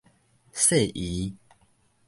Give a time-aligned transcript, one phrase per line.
[0.51, 1.35] 細姨